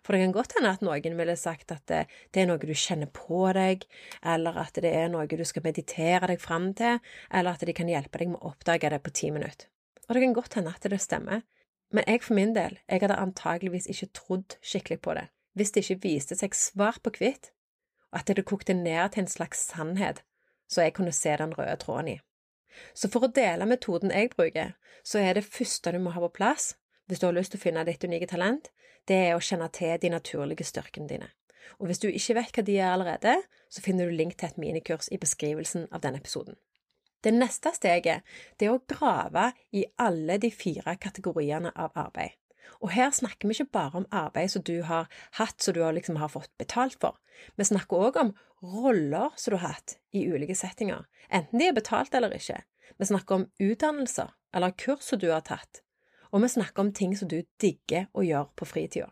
For 0.02 0.14
det 0.14 0.22
kan 0.22 0.34
godt 0.36 0.54
hende 0.58 0.72
at 0.76 0.84
noen 0.84 1.18
ville 1.18 1.36
sagt 1.38 1.72
at 1.74 1.84
det, 1.90 2.04
det, 2.32 2.42
er 2.42 2.50
noe 2.50 2.60
du 2.60 2.74
kjenner 2.74 3.10
på 3.12 3.44
deg, 3.56 3.84
eller 4.22 4.60
at 4.64 4.80
det 4.82 4.92
er 4.94 5.10
noe 5.12 5.26
du 5.28 5.44
skal 5.48 5.66
meditere 5.66 6.30
deg 6.30 6.42
fram 6.42 6.72
til, 6.78 7.00
eller 7.30 7.58
at 7.58 7.66
de 7.66 7.76
kan 7.76 7.90
hjelpe 7.90 8.22
deg 8.22 8.32
med 8.32 8.42
å 8.42 8.52
oppdage 8.52 8.92
det 8.94 9.02
på 9.04 9.14
ti 9.14 9.32
minutter. 9.34 9.70
Og 10.08 10.16
det 10.16 10.24
kan 10.24 10.36
godt 10.36 10.56
hende 10.56 10.72
at 10.72 10.88
det 10.88 11.00
stemmer, 11.04 11.44
men 11.92 12.04
jeg 12.08 12.22
for 12.24 12.36
min 12.36 12.54
del, 12.56 12.78
jeg 12.88 13.02
hadde 13.04 13.16
antageligvis 13.20 13.88
ikke 13.92 14.12
trodd 14.16 14.58
skikkelig 14.60 15.00
på 15.04 15.18
det 15.18 15.28
hvis 15.58 15.72
det 15.74 15.82
ikke 15.82 16.04
viste 16.04 16.36
seg 16.38 16.52
svart 16.54 17.00
på 17.02 17.10
hvitt, 17.18 17.48
og 18.12 18.20
at 18.20 18.28
det 18.30 18.44
kokte 18.46 18.76
ned 18.78 19.08
til 19.10 19.24
en 19.24 19.30
slags 19.32 19.64
sannhet 19.72 20.20
så 20.68 20.84
jeg 20.84 20.94
kunne 20.94 21.12
se 21.12 21.36
den 21.36 21.54
røde 21.58 21.76
tråden 21.76 22.08
i. 22.14 22.18
Så 22.94 23.08
for 23.10 23.26
å 23.26 23.32
dele 23.32 23.66
metoden 23.66 24.12
jeg 24.14 24.30
bruker, 24.34 24.74
så 25.02 25.22
er 25.22 25.38
det 25.38 25.48
første 25.48 25.92
du 25.94 25.98
må 26.02 26.12
ha 26.14 26.22
på 26.22 26.34
plass 26.40 26.74
hvis 27.08 27.22
du 27.22 27.26
har 27.26 27.34
lyst 27.34 27.54
til 27.54 27.60
å 27.60 27.64
finne 27.64 27.86
ditt 27.88 28.04
unike 28.04 28.28
talent, 28.28 28.68
det 29.08 29.18
er 29.30 29.36
å 29.36 29.42
kjenne 29.42 29.68
til 29.72 29.96
de 30.02 30.12
naturlige 30.12 30.66
styrkene 30.68 31.08
dine. 31.08 31.28
Og 31.78 31.88
hvis 31.88 32.00
du 32.02 32.08
ikke 32.08 32.38
vet 32.38 32.56
hva 32.56 32.64
de 32.64 32.78
er 32.78 32.92
allerede, 32.92 33.34
så 33.70 33.84
finner 33.84 34.08
du 34.08 34.16
link 34.16 34.36
til 34.38 34.48
et 34.48 34.58
minikurs 34.60 35.10
i 35.12 35.20
beskrivelsen 35.20 35.86
av 35.92 36.02
denne 36.04 36.20
episoden. 36.20 36.56
Det 37.24 37.32
neste 37.34 37.72
steget 37.74 38.26
det 38.58 38.68
er 38.68 38.76
å 38.76 38.82
grave 38.86 39.50
i 39.74 39.84
alle 39.98 40.38
de 40.38 40.50
fire 40.54 40.94
kategoriene 41.02 41.72
av 41.74 41.96
arbeid. 41.98 42.36
Og 42.84 42.92
her 42.94 43.10
snakker 43.14 43.48
vi 43.48 43.56
ikke 43.56 43.72
bare 43.74 44.02
om 44.02 44.06
arbeid 44.14 44.52
som 44.52 44.62
du 44.62 44.82
har 44.86 45.08
hatt, 45.38 45.56
som 45.62 45.74
du 45.74 45.80
liksom 45.82 46.20
har 46.20 46.30
fått 46.30 46.52
betalt 46.60 46.98
for. 47.00 47.16
Vi 47.56 47.66
snakker 47.66 48.06
òg 48.08 48.20
om 48.20 48.34
roller 48.62 49.34
som 49.36 49.54
du 49.54 49.58
har 49.58 49.74
hatt 49.74 49.96
i 50.14 50.26
ulike 50.28 50.54
settinger, 50.58 51.06
enten 51.30 51.58
de 51.58 51.70
er 51.70 51.76
betalt 51.76 52.14
eller 52.14 52.34
ikke. 52.34 52.60
Vi 52.98 53.08
snakker 53.08 53.40
om 53.40 53.48
utdannelser 53.62 54.34
eller 54.54 54.76
kurs 54.78 55.10
som 55.10 55.18
du 55.18 55.30
har 55.32 55.42
tatt, 55.46 55.82
og 56.30 56.42
vi 56.42 56.50
snakker 56.52 56.84
om 56.84 56.92
ting 56.92 57.16
som 57.16 57.30
du 57.30 57.40
digger 57.60 58.08
å 58.12 58.24
gjøre 58.26 58.52
på 58.56 58.68
fritida. 58.68 59.10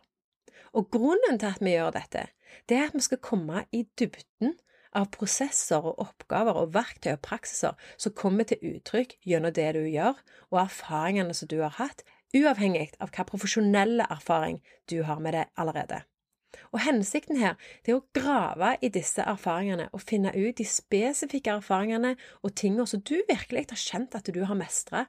Og 0.76 0.90
grunnen 0.92 1.38
til 1.40 1.49
at 1.49 1.62
vi 1.64 1.73
gjør 1.73 1.94
dette, 1.96 2.26
det 2.68 2.78
er 2.78 2.88
at 2.90 2.96
vi 2.96 3.04
skal 3.04 3.23
komme 3.25 3.64
i 3.73 3.87
dybden 3.99 4.56
av 4.96 5.11
prosesser 5.12 5.85
og 5.85 6.00
oppgaver 6.02 6.56
og 6.56 6.75
verktøy 6.75 7.14
og 7.14 7.23
praksiser 7.25 7.76
som 8.00 8.14
kommer 8.16 8.49
til 8.49 8.62
uttrykk 8.75 9.16
gjennom 9.28 9.54
det 9.56 9.70
du 9.76 9.82
gjør, 9.85 10.18
og 10.52 10.61
erfaringene 10.64 11.37
som 11.37 11.50
du 11.52 11.58
har 11.62 11.76
hatt 11.78 12.04
uavhengig 12.37 12.90
av 13.00 13.12
hva 13.14 13.25
profesjonelle 13.28 14.06
erfaring 14.11 14.61
du 14.90 15.02
har 15.08 15.20
med 15.23 15.37
det 15.37 15.46
allerede. 15.56 16.02
Og 16.73 16.80
Hensikten 16.87 17.38
her 17.40 17.56
det 17.85 17.92
er 17.92 17.99
å 17.99 18.06
grave 18.16 18.75
i 18.85 18.90
disse 18.92 19.23
erfaringene 19.23 19.88
og 19.92 20.04
finne 20.04 20.32
ut 20.35 20.56
de 20.58 20.66
spesifikke 20.68 21.58
erfaringene 21.58 22.14
og 22.42 22.54
tingene 22.56 22.87
som 22.88 23.02
du 23.04 23.18
virkelig 23.28 23.66
har 23.70 23.80
kjent 23.80 24.16
at 24.16 24.32
du 24.32 24.42
har 24.44 24.58
mestra, 24.58 25.04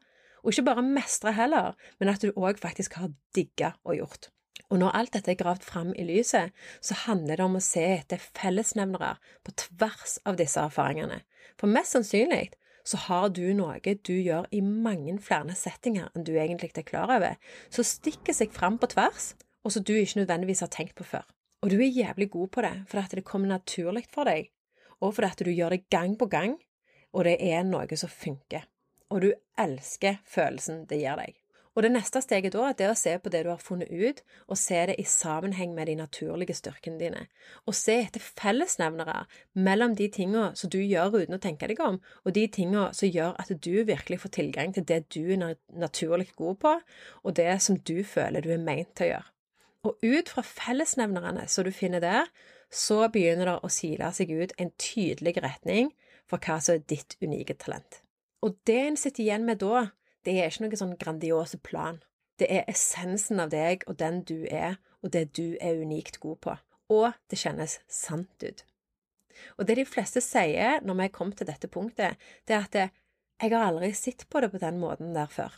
og 0.47 0.53
ikke 0.53 0.69
bare 0.69 0.83
mestre 0.85 1.33
heller, 1.35 1.73
men 1.99 2.07
at 2.07 2.23
du 2.23 2.31
òg 2.31 2.61
faktisk 2.63 2.95
har 3.01 3.11
digga 3.35 3.73
og 3.83 3.97
gjort. 3.97 4.29
Og 4.71 4.79
når 4.79 4.95
alt 4.95 5.13
dette 5.15 5.33
er 5.33 5.39
gravd 5.39 5.65
fram 5.67 5.89
i 5.99 6.05
lyset, 6.07 6.53
så 6.79 6.95
handler 7.03 7.35
det 7.35 7.45
om 7.45 7.57
å 7.59 7.63
se 7.63 7.83
etter 7.97 8.23
fellesnevnere 8.39 9.17
på 9.43 9.53
tvers 9.59 10.15
av 10.27 10.39
disse 10.39 10.63
erfaringene, 10.63 11.19
for 11.59 11.71
mest 11.71 11.95
sannsynlig 11.95 12.47
så 12.87 12.99
har 13.09 13.27
du 13.35 13.43
noe 13.51 13.79
du 13.83 14.13
gjør 14.15 14.47
i 14.55 14.61
mange 14.63 15.17
flere 15.19 15.55
settinger 15.59 16.07
enn 16.15 16.23
du 16.23 16.31
egentlig 16.37 16.71
er 16.79 16.87
klar 16.87 17.11
over, 17.11 17.35
som 17.67 17.83
stikker 17.83 18.35
seg 18.35 18.55
fram 18.55 18.79
på 18.79 18.87
tvers, 18.95 19.33
og 19.67 19.75
som 19.75 19.83
du 19.83 19.91
ikke 19.97 20.21
nødvendigvis 20.21 20.63
har 20.63 20.71
tenkt 20.71 20.95
på 20.95 21.03
før. 21.03 21.27
Og 21.59 21.73
du 21.73 21.81
er 21.81 21.91
jævlig 21.91 22.29
god 22.31 22.53
på 22.55 22.63
det 22.63 22.73
fordi 22.87 23.19
det 23.19 23.27
kommer 23.27 23.51
naturlig 23.51 24.05
for 24.13 24.31
deg, 24.31 24.47
og 25.03 25.17
fordi 25.19 25.49
du 25.49 25.51
gjør 25.51 25.75
det 25.75 25.89
gang 25.91 26.15
på 26.15 26.31
gang, 26.31 26.55
og 27.11 27.27
det 27.27 27.35
er 27.43 27.67
noe 27.67 27.99
som 27.99 28.11
funker. 28.11 28.63
Og 29.13 29.23
du 29.23 29.33
elsker 29.59 30.21
følelsen 30.27 30.85
det 30.89 31.01
gir 31.01 31.19
deg. 31.19 31.35
Og 31.77 31.83
det 31.85 31.91
neste 31.93 32.23
steget 32.25 32.55
da, 32.55 32.71
er 32.73 32.89
å 32.89 32.97
se 32.97 33.11
på 33.21 33.29
det 33.29 33.43
du 33.45 33.51
har 33.51 33.61
funnet 33.61 33.91
ut, 33.93 34.23
og 34.49 34.57
se 34.57 34.79
det 34.89 34.95
i 34.97 35.03
sammenheng 35.05 35.75
med 35.77 35.85
de 35.85 35.93
naturlige 35.99 36.55
styrkene 36.57 36.97
dine. 36.97 37.19
Og 37.69 37.77
se 37.77 37.99
etter 38.01 38.23
fellesnevnere 38.25 39.19
mellom 39.53 39.93
de 39.99 40.07
tinga 40.09 40.47
som 40.57 40.71
du 40.73 40.79
gjør 40.81 41.19
uten 41.19 41.37
å 41.37 41.41
tenke 41.43 41.69
deg 41.69 41.83
om, 41.85 41.99
og 42.25 42.33
de 42.33 42.47
tinga 42.49 42.87
som 42.97 43.13
gjør 43.13 43.37
at 43.37 43.53
du 43.53 43.75
virkelig 43.85 44.23
får 44.23 44.33
tilgang 44.39 44.73
til 44.73 44.87
det 44.89 45.03
du 45.13 45.35
er 45.35 45.53
naturlig 45.69 46.31
god 46.33 46.57
på, 46.65 46.73
og 47.21 47.37
det 47.37 47.51
som 47.61 47.77
du 47.77 48.01
føler 48.01 48.41
du 48.41 48.49
er 48.57 48.65
meint 48.65 48.95
til 48.97 49.11
å 49.11 49.11
gjøre. 49.11 49.31
Og 49.85 50.01
ut 50.01 50.33
fra 50.33 50.47
fellesnevnerne 50.49 51.45
som 51.45 51.67
du 51.67 51.69
finner 51.69 52.01
der, 52.01 52.33
så 52.73 53.03
begynner 53.13 53.53
det 53.53 53.59
å 53.61 53.69
sile 53.71 54.09
seg 54.17 54.33
ut 54.33 54.57
en 54.57 54.73
tydelig 54.81 55.37
retning 55.45 55.93
for 56.25 56.41
hva 56.41 56.57
som 56.57 56.73
er 56.73 56.89
ditt 56.89 57.19
unike 57.21 57.53
talent. 57.61 58.01
Og 58.45 58.57
det 58.69 58.77
en 58.83 58.99
sitter 58.99 59.23
igjen 59.23 59.47
med 59.47 59.61
da, 59.63 59.89
det 60.25 60.35
er 60.37 60.51
ikke 60.51 60.65
noen 60.65 60.79
sånn 60.79 60.97
grandiose 60.99 61.59
plan. 61.63 62.01
Det 62.37 62.49
er 62.53 62.67
essensen 62.69 63.41
av 63.41 63.49
deg 63.53 63.85
og 63.89 63.97
den 63.97 64.21
du 64.27 64.45
er, 64.45 64.77
og 65.01 65.13
det 65.13 65.31
du 65.37 65.57
er 65.63 65.81
unikt 65.81 66.19
god 66.21 66.41
på. 66.43 66.57
Og 66.93 67.07
det 67.31 67.39
kjennes 67.41 67.79
sant 67.91 68.43
ut. 68.43 68.63
Og 69.57 69.67
det 69.69 69.77
de 69.79 69.85
fleste 69.87 70.21
sier 70.23 70.81
når 70.85 70.99
vi 71.01 71.09
kom 71.13 71.33
til 71.33 71.49
dette 71.49 71.69
punktet, 71.71 72.17
det 72.45 72.57
er 72.57 72.65
at 72.65 72.77
jeg 72.77 73.53
har 73.53 73.67
aldri 73.67 73.91
sett 73.93 74.25
på 74.29 74.41
det 74.41 74.51
på 74.53 74.61
den 74.61 74.79
måten 74.81 75.13
der 75.17 75.29
før. 75.29 75.57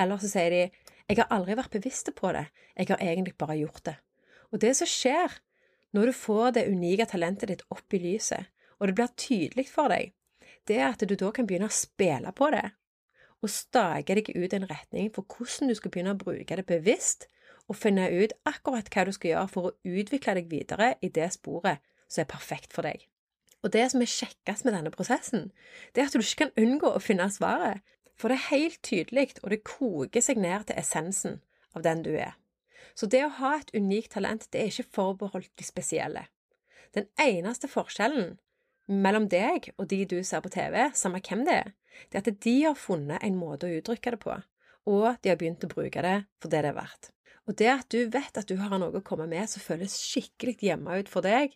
Eller 0.00 0.20
så 0.20 0.30
sier 0.30 0.52
de 0.52 0.62
jeg 1.04 1.20
har 1.20 1.30
aldri 1.36 1.56
vært 1.58 1.74
bevisst 1.76 2.08
på 2.16 2.32
det, 2.32 2.46
jeg 2.76 2.88
har 2.88 3.02
egentlig 3.04 3.36
bare 3.36 3.58
gjort 3.60 3.84
det. 3.84 3.96
Og 4.52 4.60
det 4.62 4.72
som 4.78 4.88
skjer 4.88 5.38
når 5.94 6.10
du 6.10 6.16
får 6.16 6.54
det 6.56 6.68
unike 6.72 7.06
talentet 7.10 7.50
ditt 7.52 7.64
opp 7.70 7.94
i 7.94 8.00
lyset, 8.00 8.48
og 8.80 8.88
det 8.88 8.96
blir 8.98 9.12
tydelig 9.20 9.66
for 9.70 9.92
deg, 9.92 10.14
det 10.68 10.80
at 10.84 11.04
du 11.04 11.14
da 11.18 11.30
kan 11.34 11.46
begynne 11.48 11.70
å 11.70 11.74
spille 11.74 12.32
på 12.36 12.50
det, 12.54 12.64
og 13.44 13.52
stake 13.52 14.16
deg 14.16 14.30
ut 14.32 14.54
en 14.56 14.68
retning 14.70 15.10
for 15.14 15.28
hvordan 15.28 15.70
du 15.70 15.76
skal 15.76 15.92
begynne 15.92 16.14
å 16.14 16.20
bruke 16.20 16.56
det 16.56 16.66
bevisst, 16.68 17.28
og 17.68 17.78
finne 17.80 18.06
ut 18.12 18.34
akkurat 18.48 18.88
hva 18.92 19.06
du 19.08 19.12
skal 19.16 19.30
gjøre 19.30 19.50
for 19.52 19.68
å 19.68 19.74
utvikle 19.88 20.36
deg 20.38 20.50
videre 20.50 20.94
i 21.04 21.08
det 21.08 21.30
sporet 21.36 21.80
som 22.08 22.24
er 22.24 22.30
perfekt 22.30 22.76
for 22.76 22.84
deg. 22.84 23.06
Og 23.64 23.72
det 23.72 23.86
som 23.90 24.02
er 24.04 24.10
kjekkest 24.12 24.66
med 24.66 24.76
denne 24.76 24.92
prosessen, 24.92 25.50
det 25.92 26.02
er 26.02 26.10
at 26.10 26.16
du 26.16 26.20
ikke 26.20 26.44
kan 26.44 26.56
unngå 26.60 26.90
å 26.92 27.00
finne 27.00 27.30
svaret, 27.32 27.80
for 28.20 28.30
det 28.30 28.36
er 28.36 28.50
helt 28.52 28.80
tydelig, 28.84 29.38
og 29.42 29.50
det 29.50 29.64
koker 29.66 30.22
seg 30.22 30.40
ned 30.40 30.68
til 30.68 30.78
essensen 30.78 31.40
av 31.74 31.82
den 31.86 32.04
du 32.04 32.12
er. 32.12 32.36
Så 32.94 33.08
det 33.10 33.24
å 33.24 33.32
ha 33.40 33.56
et 33.58 33.72
unikt 33.74 34.12
talent, 34.14 34.46
det 34.52 34.60
er 34.60 34.70
ikke 34.70 34.92
forbeholdt 35.00 35.50
de 35.58 35.66
spesielle. 35.66 36.26
Den 36.94 37.08
eneste 37.18 37.66
forskjellen 37.66 38.36
mellom 38.90 39.28
deg 39.32 39.70
og 39.78 39.88
de 39.90 40.02
du 40.08 40.18
ser 40.26 40.42
på 40.44 40.52
TV, 40.52 40.76
samme 40.96 41.22
hvem 41.24 41.44
det 41.46 41.56
er, 41.62 41.72
det 42.10 42.20
er 42.20 42.24
at 42.24 42.44
de 42.44 42.54
har 42.64 42.78
funnet 42.78 43.22
en 43.22 43.38
måte 43.38 43.68
å 43.68 43.78
uttrykke 43.78 44.14
det 44.14 44.20
på, 44.22 44.36
og 44.90 45.06
de 45.22 45.32
har 45.32 45.40
begynt 45.40 45.64
å 45.64 45.70
bruke 45.70 46.04
det 46.04 46.16
for 46.42 46.52
det 46.52 46.64
det 46.64 46.72
er 46.72 46.78
verdt. 46.78 47.10
Og 47.44 47.56
det 47.60 47.68
at 47.68 47.88
du 47.92 48.08
vet 48.08 48.40
at 48.40 48.48
du 48.48 48.56
har 48.60 48.72
noe 48.80 49.00
å 49.00 49.04
komme 49.04 49.26
med 49.28 49.48
som 49.50 49.62
føles 49.64 49.96
skikkelig 50.00 50.56
hjemme 50.64 51.00
ut 51.00 51.10
for 51.12 51.24
deg, 51.24 51.52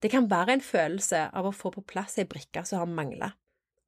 det 0.00 0.10
kan 0.12 0.28
være 0.30 0.56
en 0.56 0.64
følelse 0.64 1.26
av 1.36 1.48
å 1.48 1.54
få 1.54 1.72
på 1.74 1.84
plass 1.88 2.18
ei 2.20 2.26
brikke 2.28 2.64
som 2.68 2.82
har 2.82 2.92
mangla. 2.92 3.32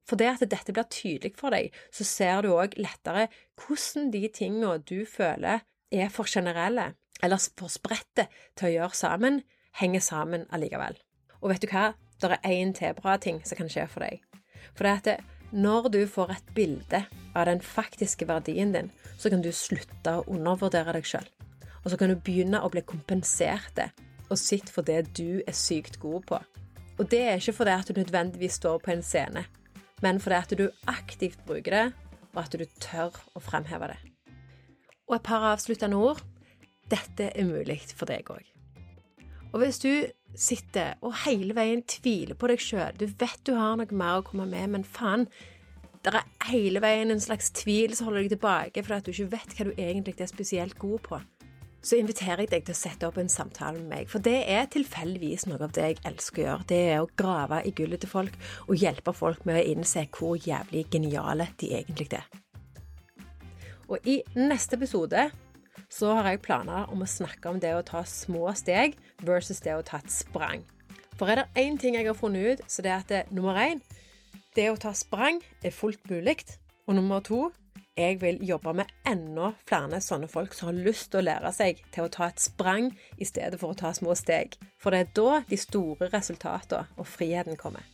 For 0.05 0.19
det 0.19 0.29
at 0.33 0.43
dette 0.51 0.73
blir 0.75 0.89
tydelig 0.91 1.37
for 1.39 1.53
deg, 1.55 1.71
så 1.93 2.05
ser 2.05 2.43
du 2.43 2.51
òg 2.53 2.75
lettere 2.77 3.29
hvordan 3.61 4.11
de 4.13 4.27
tinga 4.33 4.75
du 4.83 5.05
føler 5.09 5.63
er 5.93 6.11
for 6.13 6.29
generelle, 6.29 6.91
eller 7.23 7.41
for 7.57 7.71
spredte 7.71 8.27
til 8.57 8.69
å 8.69 8.73
gjøre 8.73 8.99
sammen, 8.99 9.41
henger 9.79 10.03
sammen 10.03 10.47
allikevel. 10.53 10.97
Og 11.41 11.53
vet 11.53 11.63
du 11.63 11.71
hva? 11.71 11.93
Det 12.23 12.39
er 12.39 12.55
én 12.55 12.73
til 12.73 12.95
bra 12.95 13.17
ting 13.17 13.41
som 13.43 13.59
kan 13.59 13.69
skje 13.71 13.87
for 13.91 14.05
deg. 14.05 14.21
For 14.73 14.87
det 14.87 14.93
at 15.15 15.23
når 15.53 15.89
du 15.93 15.99
får 16.07 16.31
et 16.33 16.53
bilde 16.55 17.03
av 17.35 17.45
den 17.45 17.59
faktiske 17.61 18.25
verdien 18.29 18.71
din, 18.73 18.91
så 19.17 19.29
kan 19.29 19.43
du 19.43 19.51
slutte 19.53 20.15
å 20.17 20.23
undervurdere 20.31 20.95
deg 20.95 21.05
sjøl. 21.05 21.27
Og 21.83 21.91
så 21.91 21.99
kan 21.99 22.09
du 22.09 22.15
begynne 22.15 22.61
å 22.63 22.71
bli 22.71 22.81
kompensert 22.87 23.83
og 24.29 24.39
sitte 24.39 24.71
for 24.73 24.87
det 24.87 25.11
du 25.17 25.43
er 25.45 25.57
sykt 25.57 25.99
god 26.01 26.25
på. 26.31 26.39
Og 26.97 27.09
det 27.09 27.21
er 27.27 27.41
ikke 27.41 27.57
fordi 27.59 27.75
at 27.75 27.89
du 27.89 27.99
nødvendigvis 27.99 28.57
står 28.61 28.79
på 28.81 28.93
en 28.93 29.03
scene, 29.03 29.45
men 30.01 30.21
fordi 30.21 30.39
at 30.39 30.57
du 30.57 30.65
aktivt 30.87 31.43
bruker 31.45 31.75
det, 31.75 31.85
og 32.33 32.43
at 32.45 32.57
du 32.57 32.65
tør 32.81 33.17
å 33.35 33.41
fremheve 33.43 33.91
det. 33.93 33.99
Og 35.09 35.17
et 35.19 35.25
par 35.25 35.45
avsluttende 35.51 35.99
ord. 35.99 36.23
Dette 36.89 37.29
er 37.31 37.47
mulig 37.47 37.79
for 37.95 38.09
deg 38.09 38.27
òg. 38.29 38.52
Og 39.53 39.61
hvis 39.61 39.79
du 39.83 39.89
sitter 40.33 40.95
og 41.05 41.13
hele 41.27 41.53
veien 41.53 41.83
tviler 41.85 42.37
på 42.37 42.49
deg 42.49 42.61
sjøl, 42.61 42.95
du 42.97 43.05
vet 43.05 43.41
du 43.45 43.53
har 43.53 43.77
noe 43.77 43.97
mer 43.97 44.19
å 44.19 44.25
komme 44.25 44.47
med, 44.49 44.71
men 44.73 44.85
faen, 44.87 45.27
det 46.03 46.15
er 46.17 46.25
hele 46.49 46.81
veien 46.83 47.13
en 47.13 47.21
slags 47.21 47.53
tvil 47.55 47.93
som 47.95 48.09
holder 48.09 48.25
deg 48.25 48.33
tilbake 48.33 48.83
fordi 48.83 48.97
at 48.97 49.05
du 49.05 49.13
ikke 49.13 49.35
vet 49.37 49.53
hva 49.55 49.67
du 49.69 49.77
egentlig 49.77 50.15
er 50.19 50.31
spesielt 50.31 50.75
god 50.81 51.05
på, 51.05 51.19
så 51.83 51.99
inviterer 51.99 52.43
jeg 52.43 52.51
deg 52.51 52.65
til 52.65 52.73
å 52.73 52.79
sette 52.79 53.07
opp 53.07 53.19
en 53.21 53.31
samtale 53.31 53.77
med 53.77 53.89
meg. 53.91 54.09
For 54.11 54.23
det 54.23 54.39
er 54.51 54.69
tilfeldigvis 54.71 55.45
noe 55.51 55.61
av 55.67 55.75
det 55.75 55.85
jeg 55.89 56.01
elsker 56.09 56.41
å 56.41 56.45
gjøre. 56.47 56.67
Det 56.71 56.81
er 56.95 57.03
å 57.03 57.09
grave 57.19 57.59
i 57.67 57.73
gullet 57.75 58.03
til 58.03 58.11
folk 58.11 58.37
og 58.65 58.79
hjelpe 58.79 59.13
folk 59.15 59.45
med 59.47 59.59
å 59.59 59.65
innse 59.75 60.07
hvor 60.15 60.39
jævlig 60.39 60.87
geniale 60.91 61.51
de 61.61 61.73
egentlig 61.77 62.09
er. 62.17 62.27
Og 63.91 64.07
i 64.07 64.21
neste 64.39 64.79
episode 64.79 65.27
så 65.93 66.15
har 66.17 66.31
jeg 66.31 66.41
planer 66.45 66.89
om 66.93 67.03
å 67.05 67.09
snakke 67.09 67.51
om 67.51 67.59
det 67.61 67.73
å 67.77 67.85
ta 67.85 68.01
små 68.07 68.47
steg 68.57 68.95
versus 69.21 69.61
det 69.61 69.75
å 69.77 69.85
ta 69.85 69.99
et 70.01 70.13
sprang. 70.13 70.63
For 71.19 71.29
er 71.29 71.43
det 71.43 71.65
én 71.65 71.77
ting 71.77 71.97
jeg 71.97 72.09
har 72.09 72.17
funnet 72.17 72.55
ut, 72.57 72.63
så 72.67 72.81
det 72.81 72.91
er 72.91 73.03
at 73.03 73.11
det, 73.11 73.25
nummer 73.29 73.59
én 73.61 73.83
det 74.57 74.69
å 74.71 74.79
ta 74.79 74.93
sprang 74.97 75.41
er 75.61 75.73
fullt 75.73 76.09
mulig. 76.09 76.41
Og 76.87 76.97
nummer 76.97 77.21
to 77.25 77.45
jeg 77.97 78.17
vil 78.23 78.39
jobbe 78.41 78.73
med 78.73 78.89
enda 79.05 79.51
flere 79.69 80.01
sånne 80.01 80.27
folk 80.31 80.55
som 80.57 80.71
har 80.71 80.81
lyst 80.87 81.11
til 81.13 81.21
å 81.21 81.27
lære 81.27 81.53
seg 81.53 81.81
til 81.93 82.07
å 82.07 82.13
ta 82.13 82.31
et 82.31 82.41
sprang 82.41 82.89
i 83.21 83.27
stedet 83.29 83.61
for 83.61 83.73
å 83.73 83.77
ta 83.77 83.93
små 83.93 84.17
steg. 84.17 84.57
For 84.81 84.93
det 84.93 85.03
er 85.03 85.11
da 85.19 85.41
de 85.49 85.59
store 85.61 86.09
resultatene 86.13 86.89
og 86.97 87.09
friheten 87.09 87.59
kommer. 87.59 87.92